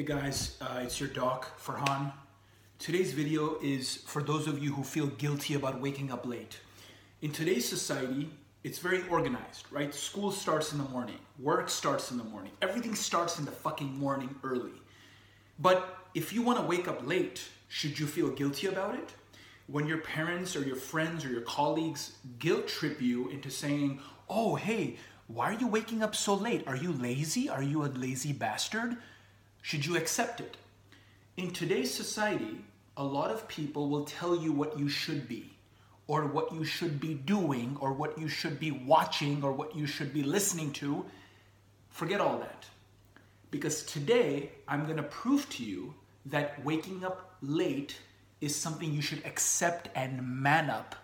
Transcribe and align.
Hey 0.00 0.06
guys, 0.06 0.56
uh, 0.62 0.80
it's 0.82 0.98
your 0.98 1.10
doc, 1.10 1.60
Farhan. 1.60 2.10
Today's 2.78 3.12
video 3.12 3.58
is 3.62 3.96
for 3.96 4.22
those 4.22 4.46
of 4.46 4.58
you 4.58 4.72
who 4.72 4.82
feel 4.82 5.08
guilty 5.08 5.52
about 5.52 5.78
waking 5.78 6.10
up 6.10 6.24
late. 6.24 6.56
In 7.20 7.32
today's 7.32 7.68
society, 7.68 8.30
it's 8.64 8.78
very 8.78 9.06
organized, 9.10 9.66
right? 9.70 9.94
School 9.94 10.32
starts 10.32 10.72
in 10.72 10.78
the 10.78 10.88
morning, 10.88 11.18
work 11.38 11.68
starts 11.68 12.10
in 12.12 12.16
the 12.16 12.24
morning, 12.24 12.50
everything 12.62 12.94
starts 12.94 13.38
in 13.38 13.44
the 13.44 13.50
fucking 13.50 13.94
morning 13.98 14.34
early. 14.42 14.72
But 15.58 15.98
if 16.14 16.32
you 16.32 16.40
want 16.40 16.58
to 16.60 16.64
wake 16.64 16.88
up 16.88 17.06
late, 17.06 17.42
should 17.68 17.98
you 17.98 18.06
feel 18.06 18.30
guilty 18.30 18.68
about 18.68 18.94
it? 18.94 19.12
When 19.66 19.86
your 19.86 19.98
parents 19.98 20.56
or 20.56 20.62
your 20.62 20.76
friends 20.76 21.26
or 21.26 21.28
your 21.28 21.42
colleagues 21.42 22.12
guilt 22.38 22.68
trip 22.68 23.02
you 23.02 23.28
into 23.28 23.50
saying, 23.50 24.00
oh, 24.30 24.54
hey, 24.54 24.96
why 25.26 25.50
are 25.50 25.58
you 25.60 25.66
waking 25.66 26.02
up 26.02 26.16
so 26.16 26.32
late? 26.32 26.66
Are 26.66 26.74
you 26.74 26.90
lazy? 26.90 27.50
Are 27.50 27.62
you 27.62 27.84
a 27.84 27.88
lazy 27.88 28.32
bastard? 28.32 28.96
Should 29.62 29.86
you 29.86 29.96
accept 29.96 30.40
it? 30.40 30.56
In 31.36 31.50
today's 31.52 31.92
society, 31.92 32.64
a 32.96 33.04
lot 33.04 33.30
of 33.30 33.48
people 33.48 33.88
will 33.88 34.04
tell 34.04 34.36
you 34.36 34.52
what 34.52 34.78
you 34.78 34.88
should 34.88 35.28
be, 35.28 35.52
or 36.06 36.26
what 36.26 36.52
you 36.52 36.64
should 36.64 37.00
be 37.00 37.14
doing, 37.14 37.76
or 37.80 37.92
what 37.92 38.18
you 38.18 38.28
should 38.28 38.58
be 38.58 38.70
watching, 38.70 39.42
or 39.42 39.52
what 39.52 39.76
you 39.76 39.86
should 39.86 40.12
be 40.12 40.22
listening 40.22 40.72
to. 40.72 41.04
Forget 41.88 42.20
all 42.20 42.38
that. 42.38 42.66
Because 43.50 43.82
today, 43.84 44.50
I'm 44.68 44.84
going 44.84 44.96
to 44.96 45.02
prove 45.02 45.48
to 45.50 45.64
you 45.64 45.94
that 46.26 46.64
waking 46.64 47.04
up 47.04 47.36
late 47.42 47.96
is 48.40 48.54
something 48.54 48.92
you 48.92 49.02
should 49.02 49.24
accept 49.24 49.88
and 49.94 50.26
man 50.42 50.70
up, 50.70 50.94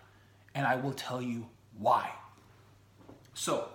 and 0.55 0.65
I 0.65 0.75
will 0.75 0.93
tell 0.93 1.21
you 1.21 1.47
why. 1.77 2.09
So, 3.33 3.69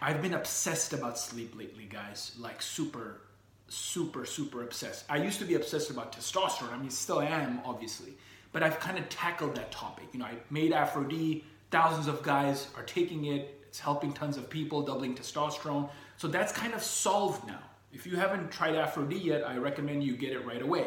I've 0.00 0.22
been 0.22 0.34
obsessed 0.34 0.92
about 0.92 1.18
sleep 1.18 1.56
lately, 1.56 1.84
guys. 1.84 2.32
Like, 2.38 2.62
super, 2.62 3.20
super, 3.68 4.24
super 4.24 4.62
obsessed. 4.62 5.04
I 5.08 5.18
used 5.18 5.38
to 5.38 5.44
be 5.44 5.54
obsessed 5.54 5.90
about 5.90 6.12
testosterone. 6.12 6.72
I 6.72 6.78
mean, 6.78 6.90
still 6.90 7.20
am, 7.20 7.60
obviously. 7.64 8.14
But 8.52 8.62
I've 8.62 8.80
kind 8.80 8.98
of 8.98 9.08
tackled 9.08 9.54
that 9.56 9.70
topic. 9.70 10.06
You 10.12 10.20
know, 10.20 10.26
I 10.26 10.36
made 10.50 10.72
Aphro-D. 10.72 11.44
Thousands 11.70 12.06
of 12.06 12.22
guys 12.22 12.68
are 12.76 12.82
taking 12.82 13.26
it. 13.26 13.62
It's 13.68 13.78
helping 13.78 14.12
tons 14.12 14.38
of 14.38 14.48
people, 14.48 14.82
doubling 14.82 15.14
testosterone. 15.14 15.90
So 16.16 16.28
that's 16.28 16.52
kind 16.52 16.72
of 16.72 16.82
solved 16.82 17.46
now. 17.46 17.60
If 17.92 18.06
you 18.06 18.16
haven't 18.16 18.50
tried 18.50 18.74
Aphro-D 18.74 19.16
yet, 19.16 19.46
I 19.46 19.56
recommend 19.58 20.02
you 20.02 20.16
get 20.16 20.32
it 20.32 20.44
right 20.46 20.62
away. 20.62 20.86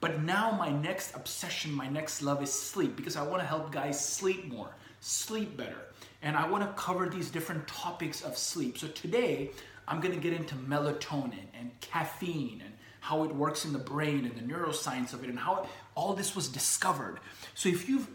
But 0.00 0.22
now 0.22 0.50
my 0.52 0.70
next 0.70 1.14
obsession, 1.14 1.72
my 1.72 1.88
next 1.88 2.22
love 2.22 2.42
is 2.42 2.52
sleep 2.52 2.96
because 2.96 3.16
I 3.16 3.22
want 3.22 3.42
to 3.42 3.46
help 3.46 3.70
guys 3.70 4.02
sleep 4.02 4.46
more, 4.46 4.74
sleep 5.00 5.56
better. 5.56 5.76
And 6.22 6.36
I 6.36 6.48
want 6.48 6.64
to 6.64 6.82
cover 6.82 7.08
these 7.08 7.30
different 7.30 7.66
topics 7.66 8.22
of 8.22 8.36
sleep. 8.36 8.78
So 8.78 8.88
today, 8.88 9.52
I'm 9.90 10.00
going 10.00 10.14
to 10.14 10.20
get 10.20 10.32
into 10.32 10.54
melatonin 10.54 11.48
and 11.58 11.72
caffeine 11.80 12.62
and 12.64 12.74
how 13.00 13.24
it 13.24 13.34
works 13.34 13.64
in 13.64 13.72
the 13.72 13.78
brain 13.78 14.24
and 14.24 14.36
the 14.36 14.54
neuroscience 14.54 15.12
of 15.12 15.24
it 15.24 15.30
and 15.30 15.38
how 15.38 15.56
it, 15.56 15.68
all 15.96 16.14
this 16.14 16.36
was 16.36 16.48
discovered. 16.48 17.18
So 17.54 17.68
if 17.68 17.88
you've 17.88 18.08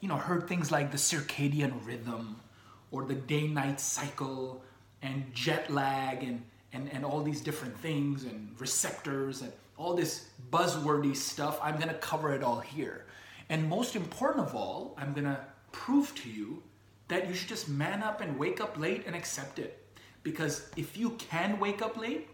you 0.00 0.08
know 0.08 0.16
heard 0.16 0.48
things 0.48 0.72
like 0.72 0.90
the 0.90 0.96
circadian 0.96 1.86
rhythm 1.86 2.40
or 2.90 3.04
the 3.04 3.14
day-night 3.14 3.78
cycle 3.78 4.64
and 5.02 5.32
jet 5.34 5.70
lag 5.70 6.24
and 6.24 6.42
and, 6.72 6.90
and 6.90 7.04
all 7.04 7.22
these 7.22 7.42
different 7.42 7.76
things 7.78 8.24
and 8.24 8.58
receptors 8.58 9.42
and 9.42 9.52
all 9.76 9.94
this 9.94 10.28
buzzwordy 10.50 11.14
stuff, 11.14 11.58
I'm 11.62 11.78
gonna 11.78 11.92
cover 11.94 12.32
it 12.32 12.42
all 12.42 12.60
here. 12.60 13.04
And 13.50 13.68
most 13.68 13.94
important 13.94 14.46
of 14.46 14.54
all, 14.54 14.94
I'm 14.96 15.12
gonna 15.12 15.40
prove 15.72 16.14
to 16.22 16.30
you 16.30 16.62
that 17.08 17.28
you 17.28 17.34
should 17.34 17.48
just 17.48 17.68
man 17.68 18.02
up 18.02 18.22
and 18.22 18.38
wake 18.38 18.62
up 18.62 18.78
late 18.78 19.04
and 19.06 19.14
accept 19.14 19.58
it. 19.58 19.81
Because 20.22 20.70
if 20.76 20.96
you 20.96 21.10
can 21.10 21.58
wake 21.58 21.82
up 21.82 21.96
late 21.96 22.28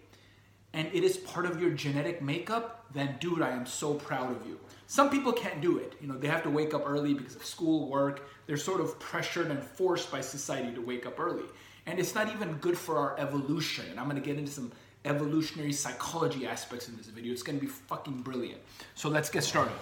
and 0.72 0.88
it 0.92 1.02
is 1.02 1.16
part 1.16 1.46
of 1.46 1.60
your 1.60 1.70
genetic 1.70 2.20
makeup, 2.20 2.86
then 2.92 3.16
dude, 3.20 3.42
I 3.42 3.50
am 3.50 3.66
so 3.66 3.94
proud 3.94 4.34
of 4.34 4.46
you. 4.46 4.58
Some 4.86 5.10
people 5.10 5.32
can't 5.32 5.60
do 5.60 5.78
it. 5.78 5.94
You 6.00 6.08
know, 6.08 6.16
they 6.16 6.28
have 6.28 6.42
to 6.44 6.50
wake 6.50 6.72
up 6.72 6.82
early 6.86 7.14
because 7.14 7.36
of 7.36 7.44
school, 7.44 7.88
work. 7.88 8.28
They're 8.46 8.56
sort 8.56 8.80
of 8.80 8.98
pressured 8.98 9.50
and 9.50 9.62
forced 9.62 10.10
by 10.10 10.20
society 10.20 10.74
to 10.74 10.80
wake 10.80 11.06
up 11.06 11.20
early. 11.20 11.44
And 11.86 11.98
it's 11.98 12.14
not 12.14 12.32
even 12.32 12.54
good 12.54 12.76
for 12.76 12.96
our 12.96 13.18
evolution. 13.18 13.86
And 13.90 14.00
I'm 14.00 14.06
gonna 14.06 14.20
get 14.20 14.38
into 14.38 14.50
some 14.52 14.72
evolutionary 15.04 15.72
psychology 15.72 16.46
aspects 16.46 16.88
in 16.88 16.96
this 16.96 17.06
video. 17.06 17.32
It's 17.32 17.42
gonna 17.42 17.58
be 17.58 17.66
fucking 17.66 18.22
brilliant. 18.22 18.60
So 18.94 19.08
let's 19.08 19.30
get 19.30 19.44
started. 19.44 19.76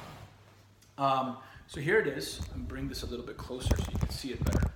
Um, 0.99 1.37
so 1.67 1.81
here 1.81 1.99
it 1.99 2.07
is. 2.07 2.41
I'm 2.55 2.65
bring 2.65 2.89
this 2.89 3.03
a 3.03 3.07
little 3.07 3.27
bit 3.27 3.37
closer 3.37 3.77
so 3.77 3.85
you 3.93 3.99
can 3.99 4.11
see 4.11 4.31
it 4.31 4.45
better. 4.45 4.71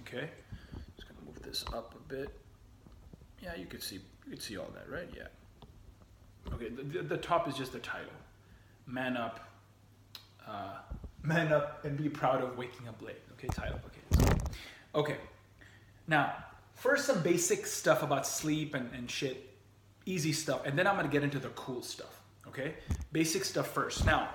Okay, 0.00 0.30
just 0.96 1.08
gonna 1.08 1.26
move 1.26 1.42
this 1.42 1.64
up 1.72 1.94
a 1.94 2.08
bit. 2.08 2.43
Yeah, 3.44 3.54
you 3.56 3.66
could 3.66 3.82
see 3.82 3.96
you 3.96 4.30
could 4.30 4.42
see 4.42 4.56
all 4.56 4.70
that, 4.74 4.90
right? 4.90 5.08
Yeah. 5.14 5.24
Okay, 6.54 6.68
the, 6.70 7.02
the 7.02 7.16
top 7.18 7.46
is 7.46 7.54
just 7.54 7.72
the 7.72 7.78
title. 7.78 8.12
Man 8.86 9.16
up, 9.18 9.40
uh, 10.46 10.78
man 11.22 11.52
up, 11.52 11.84
and 11.84 11.96
be 11.96 12.08
proud 12.08 12.42
of 12.42 12.56
waking 12.56 12.88
up 12.88 13.02
late. 13.02 13.20
Okay, 13.32 13.48
title. 13.48 13.78
Okay. 13.86 14.34
Okay. 14.94 15.16
Now, 16.06 16.34
first 16.74 17.06
some 17.06 17.22
basic 17.22 17.66
stuff 17.66 18.02
about 18.02 18.26
sleep 18.26 18.74
and, 18.74 18.90
and 18.94 19.10
shit, 19.10 19.50
easy 20.06 20.32
stuff, 20.32 20.62
and 20.64 20.78
then 20.78 20.86
I'm 20.86 20.96
gonna 20.96 21.08
get 21.08 21.22
into 21.22 21.38
the 21.38 21.50
cool 21.50 21.82
stuff. 21.82 22.22
Okay, 22.46 22.74
basic 23.12 23.44
stuff 23.44 23.68
first. 23.68 24.06
Now, 24.06 24.30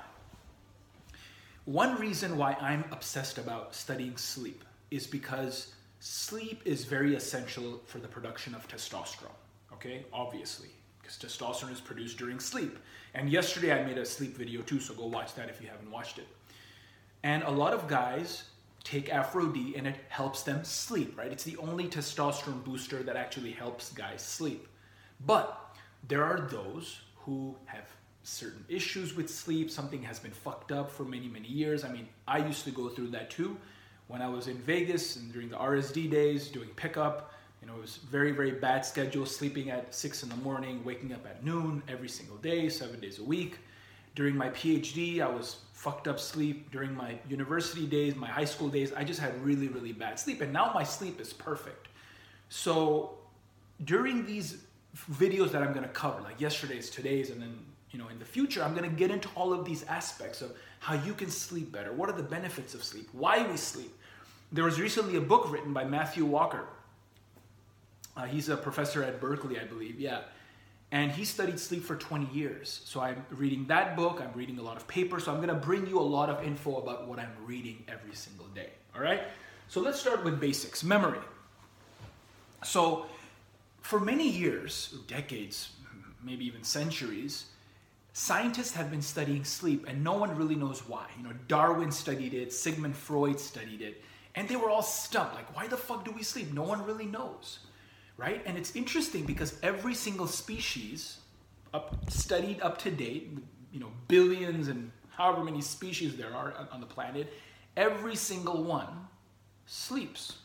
one 1.65 1.99
reason 1.99 2.37
why 2.37 2.53
I'm 2.53 2.85
obsessed 2.91 3.39
about 3.39 3.73
studying 3.73 4.17
sleep 4.17 4.63
is 4.91 5.07
because 5.07 5.73
sleep 5.99 6.61
is 6.65 6.85
very 6.85 7.15
essential 7.15 7.81
for 7.85 7.99
the 7.99 8.07
production 8.07 8.55
of 8.55 8.67
testosterone. 8.67 9.35
Okay, 9.73 10.05
obviously, 10.11 10.69
because 11.01 11.17
testosterone 11.17 11.71
is 11.71 11.81
produced 11.81 12.17
during 12.17 12.39
sleep. 12.39 12.77
And 13.13 13.29
yesterday 13.29 13.71
I 13.71 13.85
made 13.85 13.97
a 13.97 14.05
sleep 14.05 14.35
video 14.35 14.61
too, 14.61 14.79
so 14.79 14.93
go 14.93 15.05
watch 15.05 15.35
that 15.35 15.49
if 15.49 15.61
you 15.61 15.67
haven't 15.67 15.91
watched 15.91 16.17
it. 16.17 16.27
And 17.23 17.43
a 17.43 17.51
lot 17.51 17.73
of 17.73 17.87
guys 17.87 18.43
take 18.83 19.09
Aphro-D 19.09 19.75
and 19.75 19.85
it 19.85 19.95
helps 20.07 20.43
them 20.43 20.63
sleep, 20.63 21.17
right? 21.17 21.31
It's 21.31 21.43
the 21.43 21.57
only 21.57 21.87
testosterone 21.87 22.63
booster 22.63 23.03
that 23.03 23.17
actually 23.17 23.51
helps 23.51 23.91
guys 23.91 24.21
sleep. 24.21 24.67
But 25.25 25.75
there 26.07 26.23
are 26.23 26.47
those 26.49 27.01
who 27.17 27.55
have 27.65 27.83
certain 28.23 28.63
issues 28.69 29.15
with 29.15 29.29
sleep. 29.29 29.69
Something 29.69 30.01
has 30.03 30.17
been 30.19 30.31
fucked 30.31 30.71
up 30.71 30.89
for 30.89 31.03
many, 31.03 31.27
many 31.27 31.49
years. 31.49 31.83
I 31.83 31.91
mean, 31.91 32.07
I 32.27 32.37
used 32.37 32.63
to 32.65 32.71
go 32.71 32.87
through 32.87 33.09
that 33.09 33.29
too 33.29 33.57
when 34.09 34.23
I 34.23 34.27
was 34.27 34.47
in 34.47 34.57
Vegas 34.57 35.17
and 35.17 35.31
during 35.31 35.49
the 35.49 35.55
RSD 35.55 36.09
days 36.09 36.49
doing 36.49 36.67
pickup. 36.75 37.31
You 37.61 37.67
know, 37.67 37.75
it 37.75 37.81
was 37.81 37.97
very, 37.97 38.31
very 38.31 38.51
bad 38.51 38.83
schedule, 38.83 39.25
sleeping 39.25 39.69
at 39.69 39.93
six 39.93 40.23
in 40.23 40.29
the 40.29 40.35
morning, 40.37 40.83
waking 40.83 41.13
up 41.13 41.25
at 41.27 41.45
noon 41.45 41.83
every 41.87 42.09
single 42.09 42.37
day, 42.37 42.69
seven 42.69 42.99
days 42.99 43.19
a 43.19 43.23
week. 43.23 43.59
During 44.15 44.35
my 44.35 44.49
PhD, 44.49 45.21
I 45.21 45.27
was 45.27 45.57
fucked 45.73 46.07
up 46.07 46.19
sleep. 46.19 46.71
During 46.71 46.95
my 46.95 47.19
university 47.29 47.85
days, 47.85 48.15
my 48.15 48.27
high 48.27 48.45
school 48.45 48.67
days, 48.67 48.91
I 48.93 49.03
just 49.03 49.19
had 49.19 49.39
really, 49.45 49.67
really 49.67 49.93
bad 49.93 50.19
sleep. 50.19 50.41
And 50.41 50.51
now 50.51 50.71
my 50.73 50.83
sleep 50.83 51.21
is 51.21 51.31
perfect. 51.31 51.87
So 52.49 53.19
during 53.85 54.25
these 54.25 54.63
videos 55.11 55.51
that 55.51 55.61
I'm 55.61 55.71
gonna 55.71 55.87
cover, 55.87 56.19
like 56.21 56.41
yesterday's, 56.41 56.89
today's, 56.89 57.29
and 57.29 57.39
then 57.39 57.59
you 57.91 57.99
know 57.99 58.07
in 58.07 58.17
the 58.17 58.25
future, 58.25 58.63
I'm 58.63 58.73
gonna 58.73 58.89
get 58.89 59.11
into 59.11 59.29
all 59.35 59.53
of 59.53 59.65
these 59.65 59.83
aspects 59.83 60.41
of 60.41 60.53
how 60.79 60.95
you 60.95 61.13
can 61.13 61.29
sleep 61.29 61.71
better. 61.71 61.93
What 61.93 62.09
are 62.09 62.17
the 62.17 62.23
benefits 62.23 62.73
of 62.73 62.83
sleep? 62.83 63.07
Why 63.11 63.47
we 63.47 63.55
sleep? 63.55 63.93
There 64.51 64.63
was 64.63 64.79
recently 64.79 65.15
a 65.15 65.21
book 65.21 65.51
written 65.51 65.73
by 65.73 65.83
Matthew 65.83 66.25
Walker. 66.25 66.65
Uh, 68.17 68.25
he's 68.25 68.49
a 68.49 68.57
professor 68.57 69.03
at 69.03 69.21
Berkeley, 69.21 69.59
I 69.59 69.63
believe. 69.63 69.99
Yeah. 69.99 70.21
And 70.91 71.11
he 71.11 71.23
studied 71.23 71.59
sleep 71.59 71.83
for 71.83 71.95
20 71.95 72.33
years. 72.33 72.81
So 72.85 72.99
I'm 72.99 73.23
reading 73.29 73.67
that 73.67 73.95
book, 73.95 74.19
I'm 74.21 74.35
reading 74.35 74.57
a 74.57 74.63
lot 74.63 74.75
of 74.75 74.87
papers, 74.87 75.25
so 75.25 75.31
I'm 75.31 75.39
gonna 75.39 75.53
bring 75.53 75.85
you 75.85 75.99
a 75.99 76.01
lot 76.01 76.29
of 76.29 76.43
info 76.43 76.77
about 76.77 77.07
what 77.07 77.19
I'm 77.19 77.31
reading 77.45 77.83
every 77.87 78.15
single 78.15 78.47
day. 78.47 78.71
All 78.95 79.01
right? 79.01 79.21
So 79.67 79.81
let's 79.81 79.99
start 79.99 80.23
with 80.23 80.39
basics 80.39 80.83
memory. 80.83 81.19
So, 82.63 83.05
for 83.81 83.99
many 83.99 84.27
years, 84.27 84.95
decades, 85.07 85.69
maybe 86.23 86.45
even 86.45 86.63
centuries, 86.63 87.45
scientists 88.13 88.73
have 88.73 88.91
been 88.91 89.01
studying 89.01 89.43
sleep 89.43 89.85
and 89.87 90.03
no 90.03 90.13
one 90.13 90.35
really 90.35 90.55
knows 90.55 90.87
why. 90.87 91.05
You 91.17 91.23
know, 91.23 91.33
Darwin 91.47 91.91
studied 91.91 92.33
it, 92.33 92.51
Sigmund 92.51 92.95
Freud 92.95 93.39
studied 93.39 93.81
it, 93.81 94.03
and 94.39 94.49
they 94.49 94.55
were 94.55 94.71
all 94.71 94.81
stumped. 94.81 95.35
Like, 95.35 95.55
why 95.55 95.67
the 95.67 95.77
fuck 95.77 96.03
do 96.03 96.11
we 96.11 96.23
sleep? 96.23 96.51
No 96.51 96.63
one 96.63 96.83
really 96.83 97.05
knows 97.05 97.59
right? 98.19 98.41
And 98.45 98.57
it's 98.57 98.75
interesting 98.75 99.25
because 99.25 99.57
every 99.63 99.95
single 99.95 100.27
species, 100.27 101.19
up, 101.73 101.95
studied 102.11 102.61
up 102.61 102.77
to 102.79 102.91
date, 102.91 103.31
you 103.71 103.79
know, 103.79 103.91
billions 104.09 104.67
and 104.67 104.91
however 105.09 105.43
many 105.43 105.61
species 105.61 106.17
there 106.17 106.35
are 106.35 106.53
on 106.71 106.81
the 106.81 106.85
planet, 106.85 107.33
every 107.77 108.17
single 108.17 108.61
one 108.63 109.07
sleeps. 109.65 110.37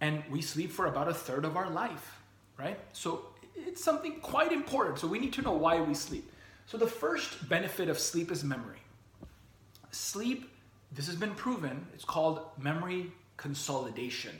And 0.00 0.22
we 0.30 0.42
sleep 0.42 0.70
for 0.70 0.86
about 0.86 1.08
a 1.08 1.14
third 1.14 1.44
of 1.44 1.56
our 1.56 1.68
life, 1.68 2.20
right? 2.56 2.78
So 2.92 3.26
it's 3.56 3.82
something 3.82 4.20
quite 4.20 4.52
important. 4.52 5.00
So 5.00 5.08
we 5.08 5.18
need 5.18 5.32
to 5.32 5.42
know 5.42 5.54
why 5.54 5.80
we 5.80 5.94
sleep. 5.94 6.30
So 6.66 6.78
the 6.78 6.86
first 6.86 7.48
benefit 7.48 7.88
of 7.88 7.98
sleep 7.98 8.30
is 8.30 8.44
memory. 8.44 8.78
Sleep, 9.90 10.50
this 10.94 11.06
has 11.06 11.16
been 11.16 11.34
proven, 11.34 11.86
it's 11.94 12.04
called 12.04 12.40
memory 12.58 13.10
consolidation 13.36 14.34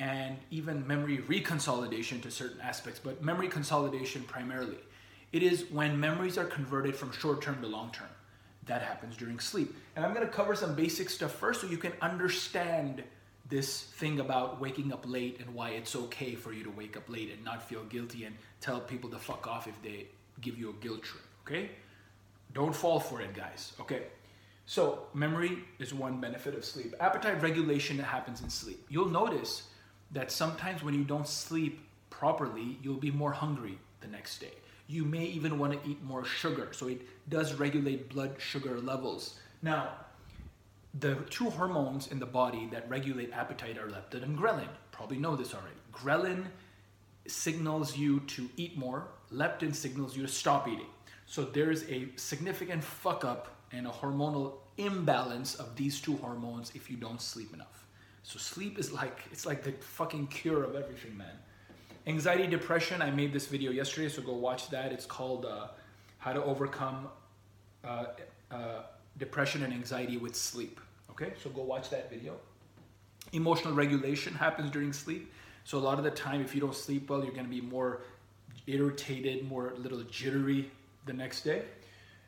and 0.00 0.36
even 0.50 0.86
memory 0.86 1.18
reconsolidation 1.18 2.20
to 2.22 2.30
certain 2.30 2.60
aspects, 2.60 3.00
but 3.02 3.22
memory 3.22 3.48
consolidation 3.48 4.22
primarily. 4.22 4.78
It 5.32 5.42
is 5.42 5.70
when 5.70 5.98
memories 5.98 6.38
are 6.38 6.44
converted 6.44 6.96
from 6.96 7.12
short 7.12 7.42
term 7.42 7.60
to 7.60 7.66
long 7.66 7.90
term. 7.90 8.08
That 8.66 8.82
happens 8.82 9.16
during 9.16 9.38
sleep. 9.40 9.74
And 9.94 10.04
I'm 10.04 10.14
to 10.14 10.26
cover 10.26 10.54
some 10.54 10.74
basic 10.74 11.10
stuff 11.10 11.32
first 11.32 11.60
so 11.60 11.66
you 11.66 11.76
can 11.76 11.92
understand 12.00 13.02
this 13.48 13.82
thing 13.82 14.20
about 14.20 14.60
waking 14.60 14.92
up 14.92 15.04
late 15.06 15.38
and 15.40 15.54
why 15.54 15.70
it's 15.70 15.94
okay 15.94 16.34
for 16.34 16.52
you 16.52 16.64
to 16.64 16.70
wake 16.70 16.96
up 16.96 17.08
late 17.08 17.30
and 17.30 17.44
not 17.44 17.68
feel 17.68 17.84
guilty 17.84 18.24
and 18.24 18.34
tell 18.60 18.80
people 18.80 19.10
to 19.10 19.18
fuck 19.18 19.46
off 19.46 19.68
if 19.68 19.80
they 19.82 20.06
give 20.40 20.58
you 20.58 20.70
a 20.70 20.72
guilt 20.82 21.02
trip, 21.02 21.22
okay? 21.46 21.70
Don't 22.54 22.74
fall 22.74 22.98
for 22.98 23.20
it, 23.20 23.34
guys, 23.34 23.72
okay? 23.80 24.04
So, 24.66 25.04
memory 25.12 25.58
is 25.78 25.92
one 25.92 26.20
benefit 26.20 26.54
of 26.54 26.64
sleep. 26.64 26.94
Appetite 26.98 27.42
regulation 27.42 27.98
happens 27.98 28.40
in 28.40 28.48
sleep. 28.48 28.84
You'll 28.88 29.10
notice 29.10 29.64
that 30.12 30.30
sometimes 30.30 30.82
when 30.82 30.94
you 30.94 31.04
don't 31.04 31.28
sleep 31.28 31.80
properly, 32.08 32.78
you'll 32.82 32.96
be 32.96 33.10
more 33.10 33.32
hungry 33.32 33.78
the 34.00 34.08
next 34.08 34.38
day. 34.38 34.52
You 34.86 35.04
may 35.04 35.24
even 35.24 35.58
want 35.58 35.72
to 35.72 35.88
eat 35.88 36.02
more 36.02 36.24
sugar, 36.24 36.68
so 36.72 36.88
it 36.88 37.02
does 37.28 37.54
regulate 37.54 38.08
blood 38.08 38.36
sugar 38.38 38.80
levels. 38.80 39.38
Now, 39.62 39.90
the 41.00 41.16
two 41.28 41.50
hormones 41.50 42.06
in 42.08 42.18
the 42.18 42.26
body 42.26 42.68
that 42.70 42.88
regulate 42.88 43.32
appetite 43.32 43.76
are 43.78 43.88
leptin 43.88 44.22
and 44.22 44.38
ghrelin. 44.38 44.68
Probably 44.92 45.18
know 45.18 45.36
this 45.36 45.52
already. 45.52 45.74
Ghrelin 45.92 46.46
signals 47.26 47.96
you 47.96 48.20
to 48.20 48.48
eat 48.56 48.76
more, 48.78 49.08
leptin 49.32 49.74
signals 49.74 50.16
you 50.16 50.22
to 50.22 50.28
stop 50.28 50.68
eating. 50.68 50.86
So 51.26 51.44
there's 51.44 51.88
a 51.90 52.08
significant 52.16 52.84
fuck 52.84 53.24
up 53.24 53.56
and 53.76 53.86
a 53.86 53.90
hormonal 53.90 54.54
imbalance 54.78 55.54
of 55.56 55.76
these 55.76 56.00
two 56.00 56.16
hormones 56.16 56.72
if 56.74 56.90
you 56.90 56.96
don't 56.96 57.20
sleep 57.20 57.52
enough. 57.52 57.86
So 58.22 58.38
sleep 58.38 58.78
is 58.78 58.92
like 58.92 59.18
it's 59.30 59.46
like 59.46 59.62
the 59.62 59.72
fucking 59.72 60.28
cure 60.28 60.64
of 60.64 60.74
everything, 60.74 61.16
man. 61.16 61.36
Anxiety, 62.06 62.46
depression. 62.46 63.02
I 63.02 63.10
made 63.10 63.32
this 63.32 63.46
video 63.46 63.70
yesterday, 63.70 64.08
so 64.08 64.22
go 64.22 64.34
watch 64.34 64.70
that. 64.70 64.92
It's 64.92 65.06
called 65.06 65.44
uh, 65.44 65.68
"How 66.18 66.32
to 66.32 66.42
Overcome 66.42 67.08
uh, 67.84 68.06
uh, 68.50 68.82
Depression 69.18 69.62
and 69.62 69.72
Anxiety 69.72 70.16
with 70.16 70.34
Sleep." 70.34 70.80
Okay, 71.10 71.32
so 71.42 71.50
go 71.50 71.62
watch 71.62 71.90
that 71.90 72.10
video. 72.10 72.36
Emotional 73.32 73.74
regulation 73.74 74.34
happens 74.34 74.70
during 74.70 74.92
sleep. 74.92 75.32
So 75.64 75.78
a 75.78 75.80
lot 75.80 75.98
of 75.98 76.04
the 76.04 76.10
time, 76.10 76.40
if 76.42 76.54
you 76.54 76.60
don't 76.60 76.74
sleep 76.74 77.08
well, 77.08 77.24
you're 77.24 77.32
going 77.32 77.46
to 77.46 77.50
be 77.50 77.60
more 77.60 78.02
irritated, 78.66 79.48
more 79.48 79.70
a 79.70 79.78
little 79.78 80.02
jittery 80.02 80.70
the 81.06 81.12
next 81.12 81.42
day. 81.42 81.62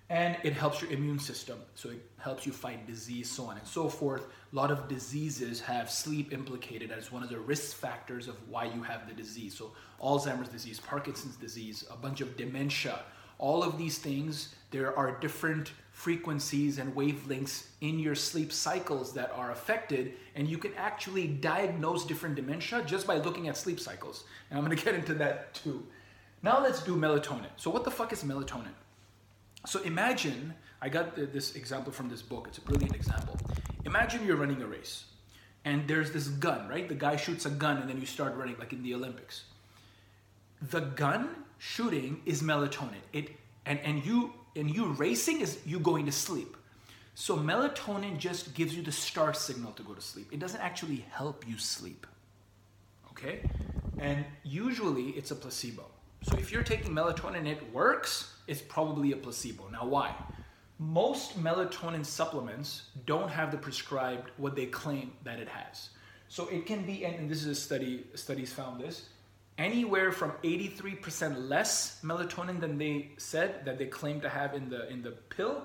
And 0.09 0.37
it 0.45 0.53
helps 0.53 0.81
your 0.81 0.91
immune 0.93 1.19
system. 1.19 1.59
So 1.75 1.91
it 1.91 2.01
helps 2.19 2.47
you 2.47 2.53
fight 2.53 2.87
disease, 2.87 3.29
so 3.29 3.47
on 3.47 3.59
and 3.59 3.67
so 3.67 3.89
forth. 3.89 4.27
A 4.53 4.57
lot 4.57 4.71
of 4.71 4.87
diseases 4.87 5.61
have 5.61 5.91
sleep 5.91 6.33
implicated 6.33 6.93
as 6.93 7.11
one 7.11 7.25
of 7.25 7.29
the 7.29 7.41
risk 7.41 7.77
factors 7.77 8.29
of 8.29 8.37
why 8.49 8.67
you 8.67 8.83
have 8.83 9.09
the 9.09 9.15
disease. 9.15 9.55
So 9.57 9.73
Alzheimer's 10.01 10.49
disease, 10.49 10.79
Parkinson's 10.79 11.37
disease, 11.37 11.85
a 11.91 11.97
bunch 11.97 12.21
of 12.21 12.37
dementia, 12.37 13.01
all 13.39 13.63
of 13.63 13.77
these 13.77 13.99
things, 13.99 14.55
there 14.71 14.97
are 14.97 15.19
different 15.21 15.73
frequencies 15.91 16.79
and 16.79 16.95
wavelengths 16.95 17.67
in 17.81 17.99
your 17.99 18.15
sleep 18.15 18.53
cycles 18.53 19.13
that 19.15 19.31
are 19.33 19.51
affected, 19.51 20.15
and 20.35 20.49
you 20.49 20.59
can 20.59 20.73
actually 20.75 21.27
diagnose 21.27 22.05
different 22.05 22.35
dementia 22.35 22.83
just 22.87 23.07
by 23.07 23.17
looking 23.17 23.49
at 23.49 23.57
sleep 23.57 23.79
cycles. 23.79 24.25
And 24.51 24.59
I'm 24.59 24.65
gonna 24.65 24.77
get 24.83 24.95
into 24.95 25.15
that 25.15 25.55
too. 25.55 25.87
Now 26.43 26.63
let's 26.63 26.83
do 26.83 26.97
melatonin. 26.97 27.49
So, 27.57 27.71
what 27.71 27.85
the 27.85 27.91
fuck 27.91 28.13
is 28.13 28.23
melatonin? 28.25 28.75
So, 29.67 29.83
imagine 29.83 30.55
I 30.81 30.89
got 30.89 31.17
this 31.17 31.57
example 31.57 31.93
from 31.93 32.09
this 32.09 32.23
book, 32.23 32.47
it's 32.49 32.59
a 32.59 32.63
brilliant 32.63 32.95
example. 32.95 33.39
Imagine 33.85 34.25
you're 34.25 34.37
running 34.37 34.63
a 34.63 34.67
race, 34.67 35.05
and 35.65 35.87
there's 35.89 36.13
this 36.13 36.29
gun, 36.29 36.69
right? 36.69 36.89
The 36.89 36.95
guy 36.95 37.17
shoots 37.17 37.47
a 37.47 37.51
gun, 37.51 37.79
and 37.79 37.91
then 37.91 37.99
you 37.99 38.07
start 38.07 38.37
running, 38.37 38.57
like 38.59 38.73
in 38.73 38.83
the 38.83 38.95
Olympics. 38.95 39.45
The 40.71 40.81
gun 40.81 41.29
shooting 41.59 42.23
is 42.25 42.43
melatonin. 42.43 43.03
It 43.13 43.31
and 43.65 43.79
and 43.81 44.05
you 44.05 44.33
and 44.55 44.71
you 44.71 44.87
racing 44.93 45.41
is 45.41 45.59
you 45.67 45.81
going 45.81 46.07
to 46.07 46.13
sleep. 46.13 46.57
So 47.15 47.37
melatonin 47.37 48.19
just 48.19 48.55
gives 48.55 48.75
you 48.77 48.83
the 48.83 48.93
start 48.93 49.37
signal 49.37 49.73
to 49.73 49.83
go 49.83 49.95
to 49.95 50.01
sleep. 50.01 50.29
It 50.33 50.39
doesn't 50.39 50.61
actually 50.61 51.05
help 51.11 51.49
you 51.49 51.59
sleep. 51.59 52.07
Okay? 53.11 53.41
And 53.99 54.25
usually 54.45 55.11
it's 55.11 55.31
a 55.31 55.35
placebo. 55.35 55.87
So 56.27 56.37
if 56.37 56.51
you're 56.51 56.65
taking 56.65 56.91
melatonin 56.91 57.37
and 57.37 57.47
it 57.47 57.73
works, 57.73 58.35
it's 58.49 58.61
probably 58.61 59.13
a 59.13 59.17
placebo. 59.17 59.69
Now 59.71 59.87
why? 59.87 60.13
Most 60.81 61.41
melatonin 61.41 62.05
supplements 62.05 62.89
don't 63.07 63.31
have 63.31 63.53
the 63.53 63.57
prescribed 63.57 64.33
what 64.37 64.57
they 64.57 64.67
claim 64.67 65.13
that 65.23 65.39
it 65.39 65.49
has. 65.49 65.91
So 66.27 66.49
it 66.49 66.67
can 66.67 66.85
be, 66.85 67.05
and 67.05 67.31
this 67.31 67.43
is 67.43 67.47
a 67.47 67.55
study, 67.55 68.07
studies 68.15 68.53
found 68.53 68.81
this, 68.81 69.09
anywhere 69.57 70.11
from 70.11 70.33
83% 70.43 71.49
less 71.49 72.01
melatonin 72.03 72.59
than 72.59 72.77
they 72.77 73.13
said 73.19 73.65
that 73.65 73.79
they 73.79 73.87
claim 73.87 74.21
to 74.23 74.29
have 74.29 74.55
in 74.55 74.69
the 74.69 74.91
in 74.91 75.03
the 75.03 75.13
pill 75.13 75.63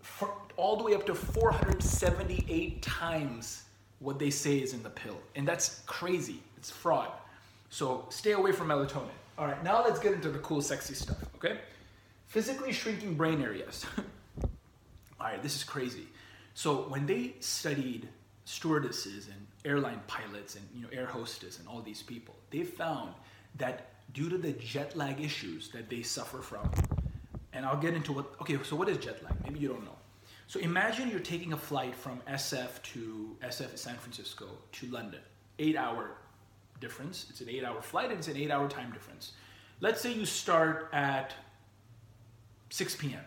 for, 0.00 0.34
all 0.56 0.76
the 0.76 0.82
way 0.82 0.94
up 0.94 1.04
to 1.06 1.14
478 1.14 2.80
times 2.82 3.64
what 3.98 4.18
they 4.18 4.30
say 4.30 4.58
is 4.58 4.72
in 4.72 4.82
the 4.82 4.90
pill 4.90 5.18
and 5.36 5.46
that's 5.46 5.82
crazy 5.86 6.42
it's 6.56 6.70
fraud 6.70 7.12
so 7.68 8.06
stay 8.08 8.32
away 8.32 8.50
from 8.50 8.66
melatonin 8.66 9.19
all 9.40 9.46
right 9.46 9.64
now 9.64 9.82
let's 9.82 9.98
get 9.98 10.12
into 10.12 10.28
the 10.28 10.38
cool 10.40 10.60
sexy 10.60 10.94
stuff 10.94 11.16
okay? 11.36 11.58
Physically 12.26 12.72
shrinking 12.72 13.14
brain 13.14 13.42
areas. 13.42 13.86
All 15.20 15.26
right 15.26 15.42
this 15.42 15.56
is 15.56 15.64
crazy. 15.64 16.06
So 16.54 16.82
when 16.88 17.06
they 17.06 17.34
studied 17.40 18.08
stewardesses 18.44 19.26
and 19.28 19.46
airline 19.64 20.00
pilots 20.06 20.54
and 20.54 20.64
you 20.74 20.82
know 20.82 20.88
air 20.92 21.06
hostess 21.06 21.58
and 21.58 21.68
all 21.68 21.80
these 21.80 22.02
people 22.02 22.34
they 22.50 22.64
found 22.64 23.12
that 23.56 23.88
due 24.12 24.28
to 24.28 24.38
the 24.38 24.52
jet 24.52 24.96
lag 24.96 25.20
issues 25.20 25.70
that 25.70 25.88
they 25.88 26.02
suffer 26.02 26.38
from 26.38 26.70
and 27.52 27.66
i'll 27.66 27.76
get 27.76 27.94
into 27.94 28.12
what 28.12 28.34
okay 28.40 28.58
so 28.62 28.74
what 28.76 28.88
is 28.88 28.98
jet 28.98 29.22
lag? 29.22 29.34
Maybe 29.44 29.58
you 29.60 29.68
don't 29.68 29.84
know. 29.84 29.96
So 30.46 30.58
imagine 30.60 31.10
you're 31.10 31.20
taking 31.20 31.52
a 31.52 31.56
flight 31.56 31.94
from 31.94 32.20
sf 32.28 32.82
to 32.94 33.36
sf 33.44 33.78
san 33.78 33.96
francisco 33.96 34.46
to 34.72 34.86
london 34.86 35.20
eight 35.58 35.76
hour 35.76 36.10
difference 36.80 37.26
it's 37.30 37.40
an 37.40 37.48
eight 37.48 37.64
hour 37.64 37.80
flight 37.80 38.10
and 38.10 38.18
it's 38.18 38.28
an 38.28 38.36
eight 38.36 38.50
hour 38.50 38.68
time 38.68 38.90
difference 38.92 39.32
let's 39.80 40.00
say 40.00 40.12
you 40.12 40.24
start 40.24 40.88
at 40.92 41.34
6 42.70 42.96
p.m 42.96 43.20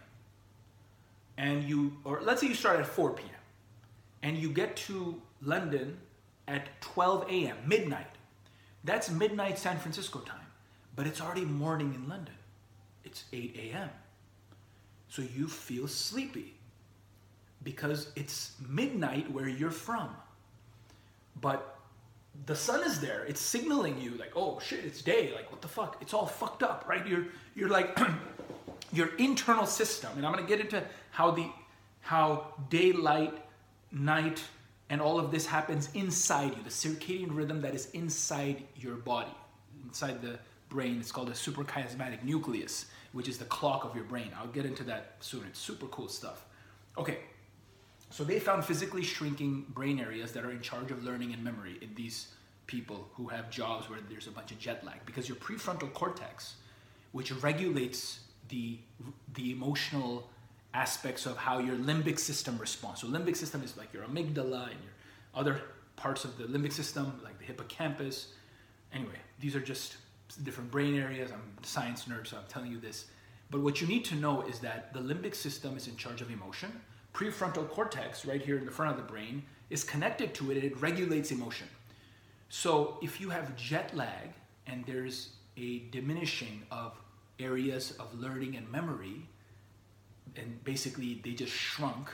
and 1.38 1.64
you 1.64 1.94
or 2.04 2.22
let's 2.22 2.42
say 2.42 2.48
you 2.48 2.56
start 2.56 2.80
at 2.80 2.86
4 2.86 3.12
p.m 3.12 3.30
and 4.22 4.38
you 4.38 4.50
get 4.50 4.76
to 4.76 5.22
london 5.42 5.98
at 6.48 6.82
12 6.82 7.30
a.m., 7.30 7.58
midnight. 7.66 8.08
That's 8.84 9.10
midnight 9.10 9.58
San 9.58 9.78
Francisco 9.78 10.20
time, 10.20 10.46
but 10.96 11.08
it's 11.08 11.22
already 11.22 11.46
morning 11.46 11.94
in 11.94 12.10
London. 12.10 12.36
It's 13.04 13.24
8 13.32 13.56
a.m. 13.58 13.90
So 15.07 15.22
you 15.22 15.48
feel 15.48 15.88
sleepy 15.88 16.54
because 17.64 18.12
it's 18.16 18.56
midnight 18.68 19.31
where 19.31 19.48
you're 19.48 19.72
from. 19.72 20.10
But 21.40 21.72
the 22.45 22.56
sun 22.56 22.83
is 22.83 22.99
there. 22.99 23.23
It's 23.25 23.42
signaling 23.42 23.99
you 24.02 24.11
like, 24.11 24.33
oh 24.35 24.59
shit, 24.59 24.83
it's 24.85 25.02
day. 25.02 25.31
Like, 25.33 25.52
what 25.52 25.61
the 25.61 25.68
fuck? 25.68 25.97
It's 26.02 26.13
all 26.13 26.25
fucked 26.25 26.63
up, 26.63 26.85
right? 26.87 27.06
You're 27.06 27.25
you're 27.56 27.69
like 27.69 27.97
your 28.94 29.16
internal 29.16 29.66
system. 29.66 30.11
And 30.18 30.25
I'm 30.25 30.33
gonna 30.33 30.47
get 30.47 30.59
into 30.59 30.83
how 31.11 31.31
the 31.31 31.49
how 32.02 32.54
daylight, 32.69 33.33
night, 33.92 34.44
and 34.90 35.02
all 35.02 35.19
of 35.19 35.31
this 35.31 35.45
happens 35.45 35.90
inside 35.94 36.56
you, 36.57 36.63
the 36.63 36.69
circadian 36.69 37.35
rhythm 37.35 37.61
that 37.61 37.73
is 37.73 37.90
inside 37.92 38.63
your 38.75 38.95
body, 38.95 39.31
inside 39.85 40.21
the 40.21 40.37
brain. 40.69 40.99
It's 40.99 41.11
called 41.11 41.30
a 41.30 41.33
suprachiasmatic 41.33 42.23
nucleus, 42.23 42.87
which 43.13 43.30
is 43.30 43.37
the 43.37 43.45
clock 43.45 43.85
of 43.85 43.95
your 43.95 44.04
brain. 44.04 44.31
I'll 44.37 44.47
get 44.47 44.66
into 44.66 44.83
that 44.85 45.16
soon. 45.19 45.45
It's 45.47 45.59
super 45.59 45.85
cool 45.87 46.09
stuff. 46.09 46.45
Okay, 46.97 47.19
so 48.14 48.24
they 48.24 48.40
found 48.40 48.64
physically 48.64 49.02
shrinking 49.02 49.66
brain 49.70 50.00
areas 50.00 50.34
that 50.34 50.46
are 50.46 50.52
in 50.52 50.62
charge 50.62 50.92
of 50.92 51.04
learning 51.04 51.34
and 51.34 51.44
memory 51.44 51.80
in 51.82 51.96
these 51.96 52.28
people 52.68 53.08
who 53.16 53.28
have 53.28 53.50
jobs 53.50 53.90
where 53.90 53.98
there's 54.08 54.28
a 54.28 54.32
bunch 54.32 54.52
of 54.52 54.60
jet 54.60 54.86
lag 54.86 55.04
because 55.08 55.28
your 55.28 55.36
prefrontal 55.38 55.92
cortex, 55.94 56.58
which 57.12 57.32
regulates 57.32 58.20
the, 58.50 58.78
the 59.34 59.52
emotional 59.52 60.30
aspects 60.76 61.26
of 61.26 61.38
how 61.38 61.58
your 61.58 61.76
limbic 61.76 62.20
system 62.20 62.56
responds. 62.60 63.02
So 63.02 63.08
limbic 63.08 63.36
system 63.36 63.64
is 63.64 63.76
like 63.78 63.92
your 63.92 64.04
amygdala 64.04 64.70
and 64.70 64.80
your 64.84 64.94
other 65.34 65.62
parts 65.96 66.24
of 66.24 66.38
the 66.38 66.44
limbic 66.44 66.72
system, 66.72 67.20
like 67.24 67.40
the 67.40 67.46
hippocampus. 67.46 68.28
Anyway, 68.94 69.18
these 69.40 69.56
are 69.56 69.60
just 69.60 69.98
different 70.44 70.70
brain 70.70 70.96
areas. 71.00 71.32
I'm 71.32 71.42
a 71.64 71.66
science 71.66 72.06
nerd, 72.06 72.28
so 72.28 72.38
I'm 72.38 72.44
telling 72.48 72.72
you 72.72 72.80
this. 72.80 73.06
But 73.50 73.62
what 73.62 73.82
you 73.82 73.88
need 73.88 74.06
to 74.06 74.16
know 74.16 74.44
is 74.44 74.60
that 74.60 74.94
the 74.94 75.00
limbic 75.00 75.34
system 75.34 75.76
is 75.76 75.88
in 75.88 75.98
charge 75.98 76.22
of 76.22 76.30
emotion. 76.30 76.80
Prefrontal 77.14 77.70
cortex, 77.70 78.26
right 78.26 78.42
here 78.42 78.58
in 78.58 78.66
the 78.66 78.72
front 78.72 78.92
of 78.92 78.98
the 78.98 79.12
brain, 79.12 79.44
is 79.70 79.84
connected 79.84 80.34
to 80.36 80.52
it 80.52 80.56
and 80.56 80.64
it 80.64 80.82
regulates 80.82 81.32
emotion. 81.32 81.68
So 82.50 82.98
if 83.02 83.22
you 83.22 83.30
have 83.30 83.56
jet 83.56 83.96
lag 83.96 84.30
and 84.68 84.86
there's 84.86 85.30
a 85.58 85.80
diminishing 85.92 86.64
of 86.72 86.94
areas 87.40 87.92
of 88.00 88.20
learning 88.20 88.56
and 88.56 88.72
memory, 88.72 89.28
and 90.36 90.64
basically 90.64 91.22
they 91.24 91.32
just 91.32 91.54
shrunk, 91.54 92.10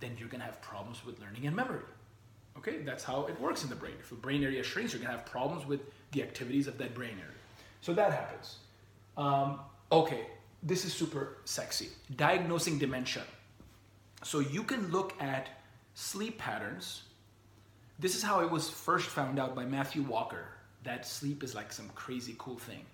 then 0.00 0.16
you're 0.18 0.28
gonna 0.28 0.44
have 0.44 0.60
problems 0.62 1.04
with 1.04 1.20
learning 1.20 1.46
and 1.46 1.56
memory. 1.56 1.82
Okay, 2.58 2.78
that's 2.78 3.04
how 3.04 3.26
it 3.26 3.40
works 3.40 3.64
in 3.64 3.70
the 3.70 3.76
brain. 3.76 3.94
If 4.00 4.12
a 4.12 4.14
brain 4.14 4.42
area 4.42 4.62
shrinks, 4.62 4.92
you're 4.92 5.02
gonna 5.02 5.16
have 5.16 5.26
problems 5.26 5.66
with 5.66 5.80
the 6.12 6.22
activities 6.22 6.66
of 6.66 6.78
that 6.78 6.94
brain 6.94 7.12
area. 7.12 7.40
So 7.80 7.92
that 7.94 8.12
happens. 8.12 8.56
Um, 9.16 9.60
okay, 9.90 10.26
this 10.62 10.84
is 10.84 10.92
super 10.92 11.38
sexy. 11.44 11.88
Diagnosing 12.16 12.78
dementia. 12.78 13.22
So 14.22 14.40
you 14.40 14.62
can 14.62 14.90
look 14.90 15.14
at 15.20 15.48
sleep 15.94 16.38
patterns. 16.38 17.02
This 17.98 18.14
is 18.14 18.22
how 18.22 18.40
it 18.40 18.50
was 18.50 18.68
first 18.68 19.06
found 19.08 19.38
out 19.38 19.54
by 19.54 19.64
Matthew 19.64 20.02
Walker 20.02 20.48
that 20.84 21.06
sleep 21.06 21.42
is 21.42 21.54
like 21.54 21.72
some 21.72 21.88
crazy 21.94 22.34
cool 22.38 22.58
thing. 22.58 22.84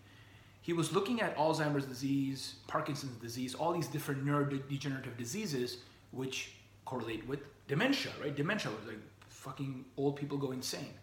He 0.62 0.72
was 0.72 0.92
looking 0.92 1.20
at 1.20 1.36
Alzheimer's 1.36 1.84
disease, 1.84 2.54
Parkinson's 2.68 3.16
disease, 3.16 3.54
all 3.54 3.72
these 3.72 3.88
different 3.88 4.24
neurodegenerative 4.24 5.16
diseases 5.16 5.78
which 6.12 6.52
correlate 6.84 7.26
with 7.26 7.40
dementia, 7.66 8.12
right? 8.20 8.34
Dementia 8.34 8.70
was 8.70 8.86
like 8.86 8.98
fucking 9.28 9.84
old 9.96 10.16
people 10.16 10.38
go 10.38 10.52
insane. 10.52 10.94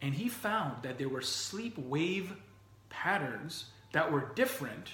And 0.00 0.14
he 0.14 0.28
found 0.28 0.82
that 0.82 0.98
there 0.98 1.08
were 1.08 1.22
sleep 1.22 1.76
wave 1.78 2.32
patterns 2.88 3.66
that 3.92 4.10
were 4.10 4.32
different 4.34 4.90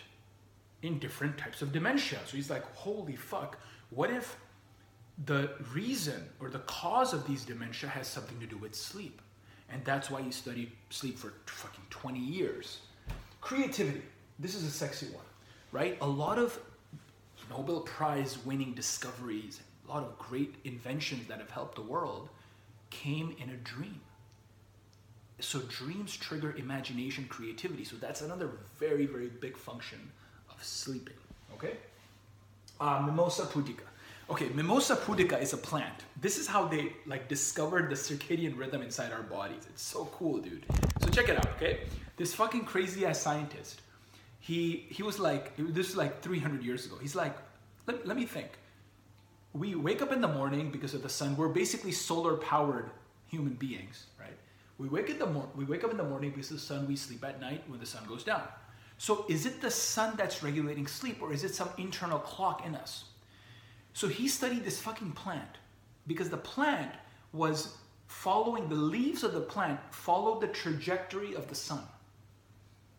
in 0.82 0.98
different 0.98 1.38
types 1.38 1.62
of 1.62 1.72
dementia. 1.72 2.18
So 2.26 2.36
he's 2.36 2.50
like, 2.50 2.64
holy 2.74 3.16
fuck, 3.16 3.58
what 3.90 4.10
if 4.10 4.36
the 5.26 5.50
reason 5.72 6.28
or 6.40 6.50
the 6.50 6.60
cause 6.60 7.12
of 7.12 7.26
these 7.26 7.44
dementia 7.44 7.88
has 7.88 8.06
something 8.08 8.38
to 8.40 8.46
do 8.46 8.56
with 8.56 8.74
sleep? 8.74 9.20
And 9.70 9.84
that's 9.84 10.10
why 10.10 10.20
he 10.22 10.30
studied 10.30 10.72
sleep 10.90 11.18
for 11.18 11.32
fucking 11.46 11.84
20 11.90 12.18
years. 12.18 12.80
Creativity. 13.40 14.02
This 14.38 14.54
is 14.54 14.64
a 14.64 14.70
sexy 14.70 15.06
one, 15.06 15.24
right? 15.70 15.96
A 16.00 16.06
lot 16.06 16.38
of 16.38 16.58
Nobel 17.50 17.80
Prize 17.80 18.38
winning 18.44 18.72
discoveries, 18.74 19.60
a 19.86 19.92
lot 19.92 20.02
of 20.02 20.18
great 20.18 20.54
inventions 20.64 21.26
that 21.28 21.38
have 21.38 21.50
helped 21.50 21.76
the 21.76 21.82
world 21.82 22.28
came 22.90 23.34
in 23.38 23.50
a 23.50 23.56
dream. 23.56 24.00
So 25.40 25.60
dreams 25.60 26.16
trigger 26.16 26.54
imagination, 26.56 27.26
creativity. 27.28 27.84
So 27.84 27.96
that's 27.96 28.20
another 28.20 28.50
very, 28.78 29.06
very 29.06 29.28
big 29.28 29.56
function 29.56 29.98
of 30.50 30.62
sleeping. 30.62 31.16
Okay? 31.54 31.76
Uh, 32.80 33.02
Mimosa 33.04 33.42
pudica. 33.46 33.84
Okay, 34.32 34.48
Mimosa 34.54 34.96
pudica 34.96 35.38
is 35.42 35.52
a 35.52 35.58
plant. 35.58 36.06
This 36.18 36.38
is 36.38 36.46
how 36.46 36.66
they 36.66 36.94
like 37.04 37.28
discovered 37.28 37.90
the 37.90 37.94
circadian 37.94 38.56
rhythm 38.56 38.80
inside 38.80 39.12
our 39.12 39.22
bodies. 39.22 39.66
It's 39.68 39.82
so 39.82 40.06
cool, 40.06 40.38
dude. 40.38 40.64
So 41.02 41.10
check 41.10 41.28
it 41.28 41.36
out, 41.36 41.48
okay? 41.56 41.80
This 42.16 42.32
fucking 42.32 42.64
crazy 42.64 43.04
ass 43.04 43.20
scientist, 43.20 43.82
he 44.40 44.86
he 44.88 45.02
was 45.02 45.18
like, 45.18 45.52
this 45.58 45.90
is 45.90 45.96
like 45.96 46.22
300 46.22 46.62
years 46.62 46.86
ago. 46.86 46.96
He's 46.96 47.14
like, 47.14 47.36
let, 47.86 48.06
let 48.06 48.16
me 48.16 48.24
think. 48.24 48.48
We 49.52 49.74
wake 49.74 50.00
up 50.00 50.12
in 50.12 50.22
the 50.22 50.28
morning 50.28 50.70
because 50.70 50.94
of 50.94 51.02
the 51.02 51.10
sun. 51.10 51.36
We're 51.36 51.48
basically 51.48 51.92
solar 51.92 52.38
powered 52.38 52.90
human 53.26 53.52
beings, 53.52 54.06
right? 54.18 54.38
We 54.78 54.88
wake, 54.88 55.10
in 55.10 55.18
the 55.18 55.26
mor- 55.26 55.50
we 55.54 55.66
wake 55.66 55.84
up 55.84 55.90
in 55.90 55.98
the 55.98 56.08
morning 56.08 56.30
because 56.30 56.50
of 56.50 56.56
the 56.56 56.62
sun. 56.62 56.88
We 56.88 56.96
sleep 56.96 57.22
at 57.22 57.38
night 57.38 57.64
when 57.68 57.80
the 57.80 57.86
sun 57.94 58.06
goes 58.08 58.24
down. 58.24 58.44
So 58.96 59.26
is 59.28 59.44
it 59.44 59.60
the 59.60 59.70
sun 59.70 60.14
that's 60.16 60.42
regulating 60.42 60.86
sleep 60.86 61.20
or 61.20 61.34
is 61.34 61.44
it 61.44 61.54
some 61.54 61.68
internal 61.76 62.18
clock 62.18 62.64
in 62.64 62.74
us? 62.74 63.11
So 63.92 64.08
he 64.08 64.28
studied 64.28 64.64
this 64.64 64.80
fucking 64.80 65.12
plant 65.12 65.58
because 66.06 66.30
the 66.30 66.36
plant 66.36 66.92
was 67.32 67.76
following 68.06 68.68
the 68.68 68.74
leaves 68.74 69.22
of 69.22 69.32
the 69.32 69.40
plant 69.40 69.80
followed 69.90 70.40
the 70.40 70.48
trajectory 70.48 71.34
of 71.34 71.48
the 71.48 71.54
sun. 71.54 71.82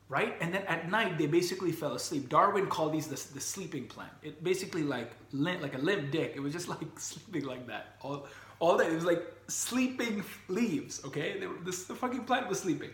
Right? 0.10 0.36
And 0.42 0.54
then 0.54 0.64
at 0.64 0.90
night 0.90 1.18
they 1.18 1.28
basically 1.28 1.72
fell 1.72 1.94
asleep. 1.94 2.30
Darwin 2.30 2.68
called 2.68 2.94
these 2.94 3.08
the, 3.08 3.34
the 3.34 3.40
sleeping 3.40 3.88
plant. 3.88 4.12
It 4.22 4.44
basically 4.44 4.84
like 4.84 5.12
like 5.32 5.74
a 5.74 5.80
limp 5.80 6.12
dick. 6.12 6.34
It 6.36 6.40
was 6.40 6.54
just 6.54 6.68
like 6.74 7.00
sleeping 7.00 7.46
like 7.46 7.68
that. 7.68 7.96
All 8.02 8.28
all 8.60 8.78
that 8.78 8.92
it 8.92 8.96
was 8.96 9.06
like 9.06 9.24
sleeping 9.48 10.24
leaves, 10.48 11.04
okay? 11.06 11.46
Were, 11.46 11.56
this 11.64 11.86
the 11.86 11.96
fucking 11.96 12.26
plant 12.26 12.48
was 12.48 12.60
sleeping. 12.60 12.92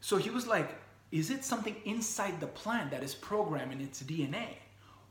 So 0.00 0.16
he 0.16 0.30
was 0.30 0.46
like, 0.46 0.74
is 1.12 1.30
it 1.30 1.44
something 1.44 1.76
inside 1.84 2.40
the 2.40 2.46
plant 2.46 2.90
that 2.90 3.02
is 3.02 3.14
programmed 3.14 3.72
in 3.72 3.80
its 3.80 4.02
DNA? 4.02 4.56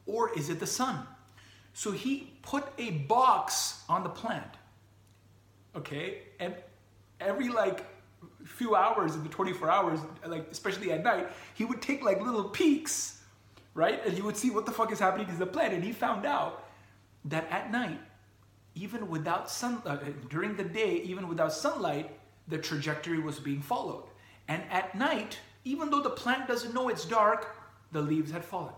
Or 0.05 0.37
is 0.37 0.49
it 0.49 0.59
the 0.59 0.67
sun? 0.67 1.07
So 1.73 1.91
he 1.91 2.33
put 2.41 2.65
a 2.77 2.91
box 2.91 3.83
on 3.87 4.03
the 4.03 4.09
plant. 4.09 4.55
Okay? 5.75 6.19
And 6.39 6.55
every 7.19 7.49
like 7.49 7.85
few 8.45 8.75
hours 8.75 9.15
in 9.15 9.23
the 9.23 9.29
24 9.29 9.69
hours, 9.69 9.99
like 10.25 10.47
especially 10.51 10.91
at 10.91 11.03
night, 11.03 11.29
he 11.53 11.65
would 11.65 11.81
take 11.81 12.03
like 12.03 12.21
little 12.21 12.43
peeks, 12.45 13.21
right? 13.73 14.03
And 14.05 14.13
he 14.13 14.21
would 14.21 14.37
see 14.37 14.49
what 14.49 14.65
the 14.65 14.71
fuck 14.71 14.91
is 14.91 14.99
happening 14.99 15.27
to 15.27 15.35
the 15.35 15.45
plant. 15.45 15.73
And 15.73 15.83
he 15.83 15.91
found 15.91 16.25
out 16.25 16.67
that 17.25 17.49
at 17.49 17.71
night, 17.71 17.99
even 18.75 19.09
without 19.09 19.49
sun, 19.49 19.81
uh, 19.85 19.97
during 20.29 20.55
the 20.55 20.63
day, 20.63 21.01
even 21.03 21.27
without 21.27 21.53
sunlight, 21.53 22.17
the 22.47 22.57
trajectory 22.57 23.19
was 23.19 23.39
being 23.39 23.61
followed. 23.61 24.05
And 24.47 24.63
at 24.71 24.95
night, 24.95 25.39
even 25.63 25.89
though 25.89 26.01
the 26.01 26.09
plant 26.09 26.47
doesn't 26.47 26.73
know 26.73 26.89
it's 26.89 27.05
dark, 27.05 27.55
the 27.91 28.01
leaves 28.01 28.31
had 28.31 28.43
fallen. 28.43 28.73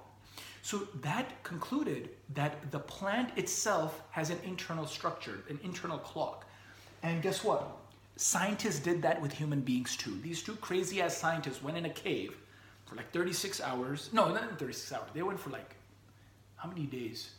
So 0.64 0.88
that 1.02 1.44
concluded 1.44 2.12
that 2.36 2.72
the 2.72 2.80
plant 2.80 3.38
itself 3.38 4.02
has 4.12 4.30
an 4.30 4.40
internal 4.46 4.88
structure, 4.88 5.44
an 5.50 5.60
internal 5.62 5.98
clock. 5.98 6.46
And 7.04 7.22
guess 7.22 7.44
what? 7.44 7.68
Scientists 8.16 8.80
did 8.80 9.02
that 9.02 9.22
with 9.22 9.34
human 9.34 9.60
beings 9.60 9.98
too. 9.98 10.18
These 10.22 10.42
two 10.42 10.56
crazy 10.56 11.02
ass 11.02 11.18
scientists 11.18 11.62
went 11.62 11.76
in 11.76 11.84
a 11.84 11.90
cave 11.90 12.38
for 12.86 12.96
like 12.96 13.12
36 13.12 13.60
hours. 13.60 14.10
No, 14.14 14.34
not 14.34 14.58
36 14.58 14.94
hours. 14.94 15.10
They 15.14 15.22
went 15.22 15.38
for 15.38 15.50
like, 15.50 15.76
how 16.56 16.70
many 16.70 16.86
days? 16.86 17.32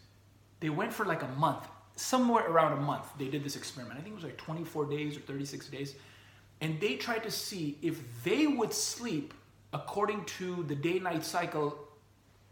They 0.61 0.69
went 0.69 0.93
for 0.93 1.07
like 1.07 1.23
a 1.23 1.29
month, 1.29 1.67
somewhere 1.97 2.47
around 2.47 2.73
a 2.75 2.83
month. 2.83 3.07
They 3.19 3.29
did 3.29 3.43
this 3.43 3.57
experiment. 3.57 3.99
I 3.99 4.03
think 4.03 4.13
it 4.13 4.17
was 4.17 4.25
like 4.25 4.37
24 4.37 4.85
days 4.85 5.17
or 5.17 5.21
36 5.21 5.69
days. 5.69 5.95
And 6.61 6.79
they 6.79 6.97
tried 6.97 7.23
to 7.23 7.31
see 7.31 7.79
if 7.81 8.03
they 8.23 8.47
would 8.47 8.75
sleep 8.75 9.33
according 9.73 10.27
to 10.27 10.63
the 10.65 10.75
day 10.75 10.99
night 10.99 11.25
cycle 11.25 11.79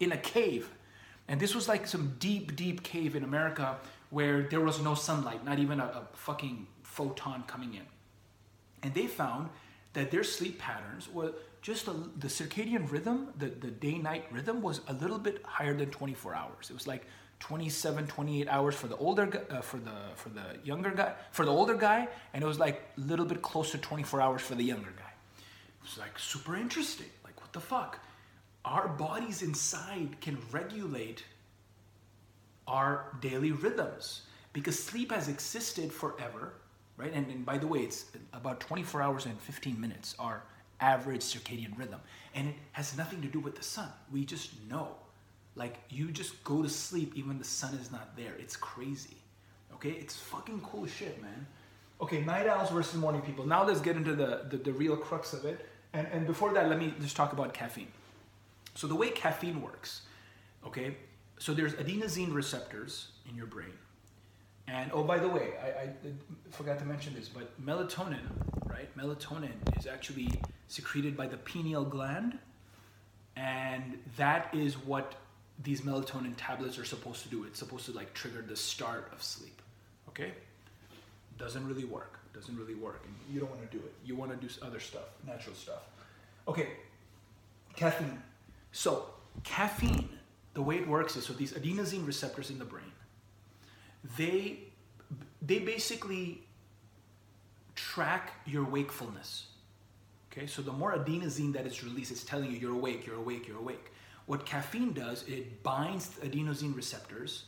in 0.02 0.12
a 0.12 0.16
cave. 0.16 0.70
And 1.28 1.40
this 1.40 1.54
was 1.54 1.68
like 1.68 1.86
some 1.86 2.16
deep, 2.18 2.56
deep 2.56 2.82
cave 2.82 3.14
in 3.16 3.24
America 3.24 3.76
where 4.10 4.42
there 4.42 4.60
was 4.60 4.80
no 4.80 4.94
sunlight, 4.94 5.44
not 5.44 5.58
even 5.58 5.80
a, 5.80 5.84
a 5.84 6.02
fucking 6.12 6.66
photon 6.82 7.44
coming 7.46 7.74
in. 7.74 7.86
And 8.82 8.92
they 8.94 9.06
found 9.06 9.48
that 9.94 10.10
their 10.10 10.24
sleep 10.24 10.58
patterns 10.58 11.08
were 11.08 11.32
just 11.62 11.86
a, 11.86 11.92
the 12.18 12.28
circadian 12.28 12.90
rhythm, 12.90 13.28
the, 13.38 13.46
the 13.46 13.68
day 13.68 13.98
night 13.98 14.24
rhythm 14.30 14.60
was 14.60 14.80
a 14.88 14.92
little 14.92 15.18
bit 15.18 15.42
higher 15.44 15.74
than 15.74 15.90
24 15.90 16.34
hours. 16.34 16.70
It 16.70 16.74
was 16.74 16.86
like 16.86 17.06
27, 17.38 18.06
28 18.06 18.48
hours 18.48 18.74
for 18.74 18.88
the 18.88 18.96
older, 18.96 19.46
uh, 19.50 19.60
for 19.60 19.78
the 19.78 19.90
for 20.14 20.28
the 20.28 20.42
younger 20.64 20.90
guy, 20.90 21.12
for 21.30 21.44
the 21.44 21.50
older 21.50 21.74
guy, 21.74 22.08
and 22.32 22.42
it 22.42 22.46
was 22.46 22.58
like 22.58 22.82
a 22.96 23.00
little 23.00 23.24
bit 23.24 23.42
closer 23.42 23.72
to 23.72 23.78
24 23.78 24.20
hours 24.20 24.42
for 24.42 24.54
the 24.54 24.64
younger 24.64 24.92
guy. 24.96 25.12
It 25.38 25.82
was 25.82 25.98
like 25.98 26.18
super 26.18 26.56
interesting. 26.56 27.10
Like 27.24 27.40
what 27.40 27.52
the 27.52 27.60
fuck? 27.60 27.98
Our 28.64 28.88
bodies 28.88 29.42
inside 29.42 30.20
can 30.20 30.38
regulate 30.50 31.24
our 32.66 33.16
daily 33.20 33.52
rhythms 33.52 34.22
because 34.52 34.78
sleep 34.78 35.10
has 35.10 35.28
existed 35.28 35.92
forever, 35.92 36.54
right? 36.96 37.12
And, 37.12 37.26
and 37.28 37.44
by 37.44 37.58
the 37.58 37.66
way, 37.66 37.80
it's 37.80 38.06
about 38.32 38.60
24 38.60 39.02
hours 39.02 39.26
and 39.26 39.40
15 39.40 39.80
minutes, 39.80 40.14
our 40.18 40.42
average 40.80 41.22
circadian 41.22 41.76
rhythm. 41.78 42.00
And 42.34 42.48
it 42.48 42.54
has 42.72 42.96
nothing 42.96 43.22
to 43.22 43.28
do 43.28 43.40
with 43.40 43.56
the 43.56 43.62
sun. 43.62 43.88
We 44.12 44.24
just 44.24 44.50
know. 44.68 44.88
Like, 45.54 45.78
you 45.90 46.10
just 46.10 46.42
go 46.44 46.62
to 46.62 46.68
sleep 46.68 47.12
even 47.14 47.38
the 47.38 47.44
sun 47.44 47.74
is 47.74 47.90
not 47.90 48.16
there. 48.16 48.34
It's 48.38 48.56
crazy. 48.56 49.16
Okay? 49.74 49.90
It's 49.90 50.16
fucking 50.16 50.60
cool 50.60 50.86
shit, 50.86 51.20
man. 51.20 51.46
Okay, 52.00 52.20
night 52.22 52.48
owls 52.48 52.70
versus 52.70 52.94
morning 52.94 53.22
people. 53.22 53.46
Now 53.46 53.64
let's 53.64 53.80
get 53.80 53.96
into 53.96 54.14
the, 54.14 54.46
the, 54.50 54.56
the 54.56 54.72
real 54.72 54.96
crux 54.96 55.32
of 55.32 55.44
it. 55.44 55.68
And, 55.92 56.06
and 56.12 56.26
before 56.26 56.52
that, 56.54 56.68
let 56.68 56.78
me 56.78 56.94
just 57.00 57.16
talk 57.16 57.32
about 57.32 57.54
caffeine. 57.54 57.88
So 58.74 58.86
the 58.86 58.94
way 58.94 59.10
caffeine 59.10 59.60
works, 59.60 60.02
okay, 60.66 60.96
so 61.38 61.52
there's 61.52 61.74
adenosine 61.74 62.32
receptors 62.32 63.08
in 63.28 63.36
your 63.36 63.46
brain. 63.46 63.72
And 64.68 64.90
oh, 64.94 65.02
by 65.02 65.18
the 65.18 65.28
way, 65.28 65.54
I, 65.62 65.66
I, 65.66 65.90
forgot 66.50 66.78
to 66.78 66.84
mention 66.84 67.14
this, 67.14 67.28
but 67.28 67.60
melatonin, 67.64 68.20
right? 68.66 68.96
Melatonin 68.96 69.52
is 69.78 69.86
actually 69.86 70.30
secreted 70.68 71.16
by 71.16 71.26
the 71.26 71.36
pineal 71.36 71.84
gland, 71.84 72.38
and 73.36 73.98
that 74.16 74.48
is 74.54 74.74
what 74.78 75.16
these 75.62 75.82
melatonin 75.82 76.34
tablets 76.36 76.78
are 76.78 76.84
supposed 76.84 77.22
to 77.22 77.28
do. 77.28 77.44
It's 77.44 77.58
supposed 77.58 77.86
to 77.86 77.92
like 77.92 78.14
trigger 78.14 78.44
the 78.46 78.56
start 78.56 79.10
of 79.12 79.22
sleep. 79.22 79.60
Okay? 80.08 80.32
Doesn't 81.38 81.66
really 81.66 81.84
work. 81.84 82.18
Doesn't 82.34 82.56
really 82.56 82.74
work. 82.74 83.02
And 83.04 83.14
you 83.32 83.40
don't 83.40 83.50
want 83.50 83.68
to 83.68 83.76
do 83.76 83.82
it. 83.82 83.92
You 84.04 84.16
want 84.16 84.30
to 84.30 84.46
do 84.46 84.52
other 84.62 84.80
stuff, 84.80 85.08
natural 85.26 85.54
stuff. 85.54 85.82
Okay. 86.48 86.70
Caffeine. 87.76 88.22
So, 88.72 89.06
caffeine, 89.44 90.08
the 90.54 90.62
way 90.62 90.76
it 90.76 90.88
works 90.88 91.16
is 91.16 91.26
so 91.26 91.32
these 91.32 91.52
adenosine 91.52 92.06
receptors 92.06 92.50
in 92.50 92.58
the 92.58 92.64
brain, 92.64 92.92
they 94.16 94.58
they 95.40 95.58
basically 95.58 96.42
track 97.74 98.32
your 98.46 98.64
wakefulness. 98.64 99.46
Okay, 100.32 100.46
so 100.46 100.62
the 100.62 100.72
more 100.72 100.96
adenosine 100.96 101.52
that 101.52 101.66
is 101.66 101.84
released, 101.84 102.10
it's 102.10 102.24
telling 102.24 102.50
you 102.50 102.58
you're 102.58 102.74
awake, 102.74 103.06
you're 103.06 103.16
awake, 103.16 103.46
you're 103.46 103.58
awake. 103.58 103.92
What 104.26 104.46
caffeine 104.46 104.92
does, 104.92 105.24
it 105.28 105.62
binds 105.62 106.10
adenosine 106.22 106.74
receptors, 106.74 107.44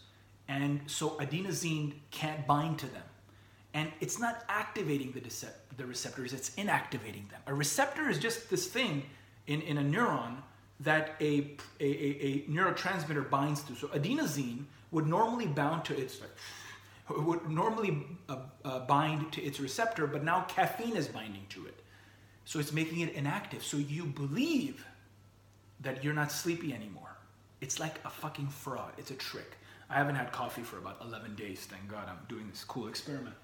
and 0.49 0.81
so 0.87 1.11
adenosine 1.11 1.95
can't 2.11 2.47
bind 2.47 2.79
to 2.81 2.87
them. 2.87 3.03
And 3.73 3.91
it's 4.01 4.19
not 4.19 4.45
activating 4.49 5.13
the, 5.13 5.47
the 5.77 5.87
receptors, 5.87 6.33
it's 6.33 6.51
inactivating 6.51 7.31
them. 7.31 7.41
A 7.47 7.55
receptor 7.55 8.09
is 8.11 8.19
just 8.19 8.51
this 8.51 8.67
thing 8.67 9.05
in, 9.47 9.63
in 9.63 9.79
a 9.79 9.83
neuron 9.83 10.37
that 10.81 11.15
a, 11.21 11.57
a, 11.81 11.85
a, 11.85 12.43
neurotransmitter 12.49 13.29
binds 13.31 13.63
to. 13.63 13.75
So 13.77 13.89
adenosine 13.89 14.65
would 14.91 15.07
normally 15.07 15.47
bound 15.47 15.85
to 15.87 15.97
its 15.97 16.21
would 17.11 17.49
normally 17.51 18.07
uh, 18.29 18.39
uh, 18.65 18.81
bind 18.81 19.31
to 19.33 19.43
its 19.43 19.61
receptor, 19.61 20.07
but 20.07 20.25
now 20.25 20.43
caffeine 20.43 20.97
is 20.97 21.07
binding 21.07 21.45
to 21.51 21.67
it. 21.67 21.81
So 22.45 22.59
it's 22.59 22.73
making 22.73 23.01
it 23.01 23.15
inactive. 23.15 23.63
So 23.63 23.77
you 23.77 24.05
believe 24.05 24.85
that 25.81 26.03
you're 26.03 26.15
not 26.15 26.33
sleepy 26.33 26.73
anymore. 26.73 27.17
It's 27.61 27.79
like 27.79 27.99
a 28.05 28.11
fucking 28.11 28.49
fraud. 28.49 28.93
It's 28.99 29.11
a 29.11 29.15
trick. 29.15 29.57
I 29.91 29.95
haven't 29.95 30.15
had 30.15 30.33
coffee 30.33 30.63
for 30.63 30.79
about 30.79 30.99
11 31.03 31.35
days. 31.35 31.67
Thank 31.71 31.89
God 31.89 32.09
I'm 32.09 32.19
doing 32.29 32.49
this 32.51 32.65
cool 32.65 32.89
experiment. 32.89 33.35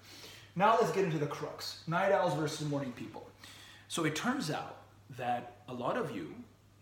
Now 0.55 0.77
let's 0.79 0.91
get 0.91 1.05
into 1.05 1.17
the 1.17 1.27
crux 1.27 1.81
night 1.87 2.11
owls 2.11 2.33
versus 2.33 2.67
morning 2.67 2.91
people. 2.91 3.27
So 3.87 4.05
it 4.05 4.15
turns 4.15 4.51
out 4.51 4.77
that 5.17 5.57
a 5.67 5.73
lot 5.73 5.97
of 5.97 6.15
you, 6.15 6.33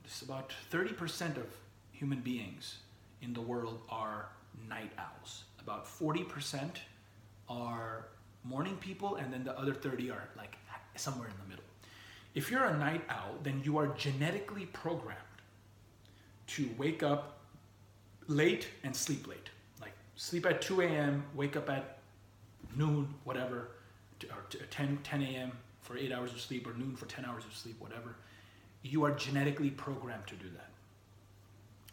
just 0.09 0.23
about 0.23 0.51
30% 0.71 1.37
of 1.37 1.45
human 1.91 2.19
beings 2.19 2.79
in 3.21 3.31
the 3.31 3.41
world 3.41 3.79
are 3.89 4.29
night 4.67 4.91
owls. 4.97 5.43
About 5.59 5.85
40% 5.85 6.77
are 7.47 8.07
morning 8.43 8.75
people, 8.77 9.17
and 9.17 9.31
then 9.31 9.43
the 9.43 9.57
other 9.57 9.73
30 9.73 10.09
are 10.09 10.27
like 10.35 10.57
somewhere 10.95 11.27
in 11.27 11.35
the 11.43 11.47
middle. 11.47 11.63
If 12.33 12.49
you're 12.49 12.63
a 12.65 12.77
night 12.77 13.03
owl, 13.09 13.35
then 13.43 13.61
you 13.63 13.77
are 13.77 13.87
genetically 13.87 14.65
programmed 14.65 15.19
to 16.47 16.67
wake 16.77 17.03
up 17.03 17.41
late 18.27 18.67
and 18.83 18.95
sleep 18.95 19.27
late. 19.27 19.49
Like 19.79 19.93
sleep 20.15 20.47
at 20.47 20.59
2 20.59 20.81
a.m., 20.81 21.23
wake 21.35 21.55
up 21.55 21.69
at 21.69 21.99
noon, 22.75 23.13
whatever, 23.25 23.69
or 24.23 24.37
uh, 24.37 24.65
10, 24.71 24.99
10 25.03 25.21
a.m. 25.21 25.51
for 25.81 25.97
eight 25.97 26.11
hours 26.11 26.31
of 26.31 26.41
sleep, 26.41 26.65
or 26.65 26.73
noon 26.73 26.95
for 26.95 27.05
10 27.05 27.25
hours 27.25 27.45
of 27.45 27.55
sleep, 27.55 27.75
whatever. 27.79 28.15
You 28.81 29.03
are 29.05 29.11
genetically 29.11 29.69
programmed 29.69 30.27
to 30.27 30.35
do 30.35 30.49
that. 30.55 30.69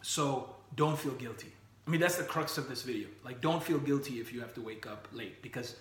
So 0.01 0.55
don't 0.75 0.97
feel 0.97 1.13
guilty. 1.13 1.51
I 1.85 1.89
mean, 1.89 2.01
that's 2.01 2.17
the 2.17 2.23
crux 2.23 2.57
of 2.57 2.67
this 2.67 2.83
video. 2.83 3.07
Like, 3.23 3.39
don't 3.41 3.63
feel 3.63 3.79
guilty 3.79 4.19
if 4.19 4.33
you 4.33 4.41
have 4.41 4.53
to 4.55 4.61
wake 4.61 4.85
up 4.85 5.07
late 5.13 5.41
because 5.41 5.75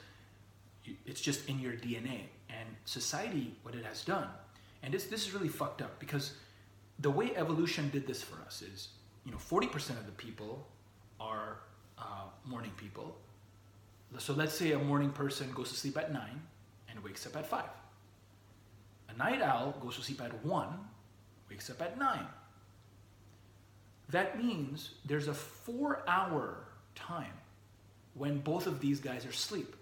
it's 1.05 1.21
just 1.21 1.49
in 1.49 1.59
your 1.59 1.73
DNA. 1.73 2.23
And 2.49 2.69
society, 2.85 3.57
what 3.63 3.75
it 3.75 3.85
has 3.85 4.05
done, 4.05 4.29
and 4.83 4.95
this, 4.95 5.05
this 5.05 5.27
is 5.27 5.35
really 5.35 5.49
fucked 5.49 5.83
up 5.83 5.99
because 5.99 6.35
the 7.01 7.11
way 7.11 7.35
evolution 7.37 7.91
did 7.91 8.07
this 8.07 8.23
for 8.23 8.41
us 8.43 8.63
is, 8.63 8.89
you 9.25 9.33
know, 9.33 9.39
40% 9.39 9.91
of 9.91 10.07
the 10.07 10.13
people 10.13 10.67
are 11.19 11.59
uh, 11.99 12.27
morning 12.45 12.71
people. 12.77 13.17
So 14.19 14.33
let's 14.33 14.55
say 14.55 14.73
a 14.73 14.79
morning 14.79 15.11
person 15.11 15.51
goes 15.53 15.71
to 15.71 15.77
sleep 15.77 15.99
at 15.99 16.13
9 16.13 16.23
and 16.89 17.05
wakes 17.05 17.27
up 17.27 17.37
at 17.37 17.47
5. 17.47 17.65
A 19.09 19.17
night 19.19 19.43
owl 19.43 19.75
goes 19.81 19.97
to 19.97 20.03
sleep 20.03 20.23
at 20.23 20.45
1, 20.45 20.69
wakes 21.49 21.71
up 21.71 21.83
at 21.83 21.99
9. 21.99 22.27
That 24.11 24.43
means 24.43 24.93
there's 25.05 25.29
a 25.29 25.35
four 25.35 26.03
hour 26.07 26.59
time 26.95 27.33
when 28.15 28.39
both 28.39 28.67
of 28.67 28.81
these 28.81 29.01
guys 29.01 29.27
are 29.27 29.31
asleep. 29.31 29.75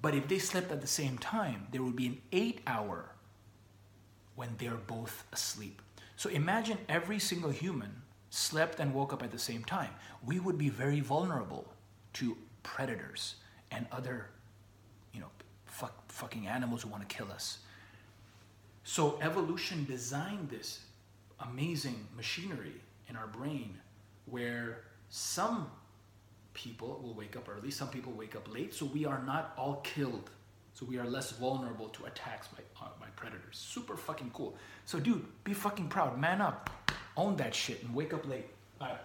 But 0.00 0.14
if 0.14 0.26
they 0.26 0.38
slept 0.38 0.72
at 0.72 0.80
the 0.80 0.86
same 0.86 1.16
time, 1.18 1.68
there 1.70 1.82
would 1.82 1.96
be 1.96 2.06
an 2.06 2.20
eight 2.32 2.60
hour 2.66 3.10
when 4.34 4.56
they're 4.58 4.74
both 4.74 5.24
asleep. 5.32 5.80
So 6.16 6.28
imagine 6.28 6.78
every 6.88 7.18
single 7.18 7.50
human 7.50 8.02
slept 8.30 8.80
and 8.80 8.92
woke 8.94 9.12
up 9.12 9.22
at 9.22 9.30
the 9.30 9.38
same 9.38 9.62
time. 9.62 9.90
We 10.24 10.40
would 10.40 10.58
be 10.58 10.68
very 10.68 11.00
vulnerable 11.00 11.72
to 12.14 12.36
predators 12.62 13.36
and 13.70 13.86
other, 13.92 14.28
you 15.12 15.20
know, 15.20 15.30
fuck, 15.66 16.10
fucking 16.10 16.46
animals 16.46 16.82
who 16.82 16.88
want 16.88 17.08
to 17.08 17.14
kill 17.14 17.30
us. 17.30 17.58
So 18.84 19.18
evolution 19.22 19.84
designed 19.88 20.50
this 20.50 20.80
amazing 21.40 22.06
machinery 22.16 22.80
in 23.08 23.16
our 23.16 23.26
brain 23.26 23.78
where 24.26 24.82
some 25.08 25.70
people 26.54 27.00
will 27.02 27.14
wake 27.14 27.36
up 27.36 27.48
early, 27.48 27.70
some 27.70 27.88
people 27.88 28.12
wake 28.12 28.36
up 28.36 28.52
late, 28.52 28.74
so 28.74 28.86
we 28.86 29.04
are 29.04 29.22
not 29.22 29.52
all 29.56 29.76
killed. 29.82 30.30
So 30.74 30.86
we 30.86 30.98
are 30.98 31.06
less 31.06 31.32
vulnerable 31.32 31.88
to 31.90 32.06
attacks 32.06 32.48
by, 32.48 32.62
uh, 32.80 32.88
by 32.98 33.06
predators. 33.14 33.58
Super 33.58 33.96
fucking 33.96 34.30
cool. 34.32 34.56
So, 34.86 34.98
dude, 34.98 35.24
be 35.44 35.52
fucking 35.52 35.88
proud. 35.88 36.18
Man 36.18 36.40
up. 36.40 36.70
Own 37.16 37.36
that 37.36 37.54
shit 37.54 37.82
and 37.82 37.94
wake 37.94 38.14
up 38.14 38.26
late. 38.26 38.46
All 38.80 38.88
right. 38.88 38.98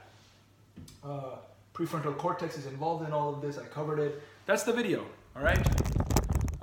Uh, 1.03 1.37
prefrontal 1.73 2.17
cortex 2.17 2.57
is 2.57 2.67
involved 2.67 3.05
in 3.05 3.11
all 3.11 3.33
of 3.33 3.41
this. 3.41 3.57
I 3.57 3.65
covered 3.65 3.99
it. 3.99 4.23
That's 4.45 4.63
the 4.63 4.71
video. 4.71 5.05
All 5.35 5.43
right. 5.43 5.59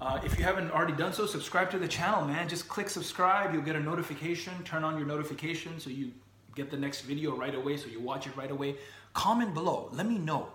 Uh, 0.04 0.20
if 0.22 0.38
you 0.38 0.44
haven't 0.44 0.70
already 0.70 0.92
done 0.92 1.14
so, 1.14 1.24
subscribe 1.24 1.70
to 1.70 1.78
the 1.78 1.88
channel, 1.88 2.26
man. 2.26 2.46
Just 2.46 2.68
click 2.68 2.90
subscribe. 2.90 3.54
You'll 3.54 3.62
get 3.62 3.74
a 3.74 3.80
notification. 3.80 4.52
Turn 4.62 4.84
on 4.84 4.98
your 4.98 5.06
notification 5.06 5.80
so 5.80 5.88
you 5.88 6.12
get 6.54 6.70
the 6.70 6.76
next 6.76 7.00
video 7.00 7.34
right 7.34 7.54
away, 7.54 7.78
so 7.78 7.86
you 7.88 8.00
watch 8.00 8.26
it 8.26 8.36
right 8.36 8.50
away. 8.50 8.76
Comment 9.14 9.54
below. 9.54 9.88
Let 9.92 10.06
me 10.06 10.18
know. 10.18 10.48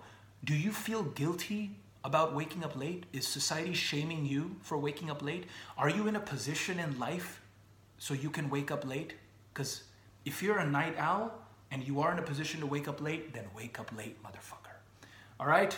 Do 0.44 0.54
you 0.54 0.72
feel 0.72 1.02
guilty 1.02 1.72
about 2.04 2.36
waking 2.36 2.64
up 2.64 2.78
late? 2.78 3.08
Is 3.12 3.28
society 3.28 3.74
shaming 3.74 4.24
you 4.24 4.56
for 4.62 4.78
waking 4.78 5.10
up 5.10 5.24
late? 5.24 5.46
Are 5.80 5.90
you 5.90 6.08
in 6.08 6.16
a 6.16 6.20
position 6.20 6.80
in 6.80 7.00
life 7.00 7.42
so 7.98 8.14
you 8.14 8.30
can 8.30 8.52
wake 8.52 8.70
up 8.70 8.88
late? 8.88 9.16
Because 9.52 9.82
if 10.26 10.44
you're 10.44 10.60
a 10.60 10.70
night 10.70 10.94
owl 11.00 11.34
and 11.72 11.84
you 11.88 12.02
are 12.02 12.12
in 12.12 12.20
a 12.20 12.24
position 12.24 12.60
to 12.60 12.68
wake 12.68 12.88
up 12.88 13.02
late, 13.02 13.34
then 13.34 13.46
wake 13.58 13.80
up 13.80 13.92
late, 13.98 14.22
motherfucker. 14.22 14.78
All 15.40 15.48
right? 15.48 15.76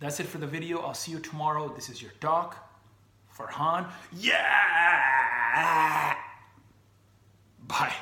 That's 0.00 0.18
it 0.18 0.26
for 0.26 0.38
the 0.38 0.46
video. 0.48 0.80
I'll 0.80 0.92
see 0.92 1.12
you 1.12 1.20
tomorrow. 1.20 1.72
This 1.72 1.88
is 1.88 2.02
your 2.02 2.10
doc. 2.18 2.70
Farhan. 3.36 3.90
Yeah! 4.12 4.42
Bye. 7.66 7.92